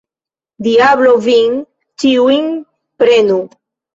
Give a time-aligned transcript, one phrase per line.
[0.67, 1.59] Diablo vin
[2.03, 2.49] ĉiujn
[3.03, 3.37] prenu!